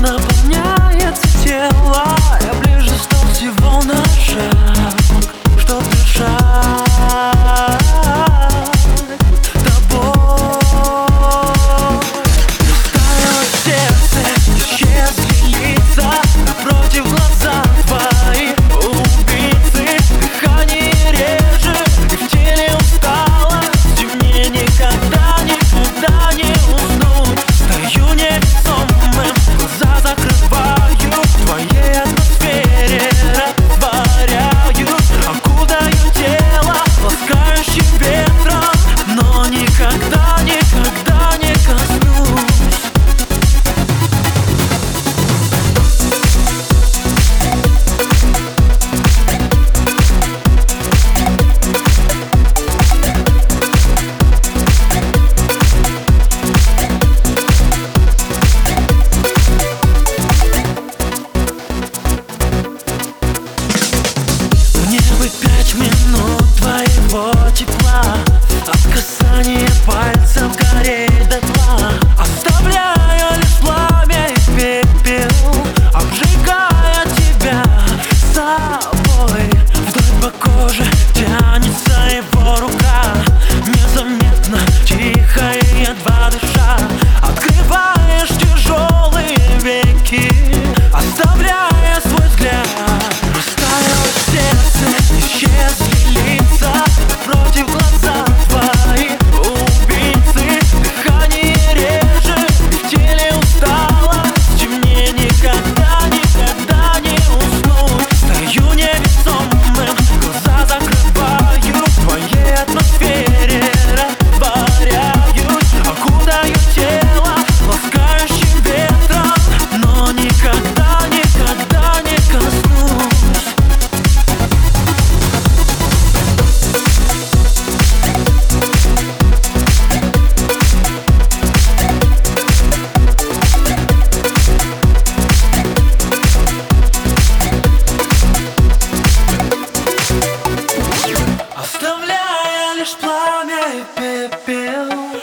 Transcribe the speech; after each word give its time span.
наполняется 0.00 1.28
тело. 1.44 2.09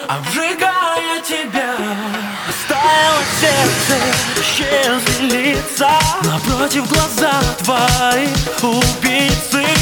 Обжигая 0.08 1.22
тебя. 1.22 1.76
Оставило 2.48 3.24
сердце, 3.40 3.96
исчезли 4.42 5.52
лица 5.52 6.00
Напротив 6.24 6.90
глаза 6.90 7.42
твои 7.64 8.28
убийцы 8.62 9.77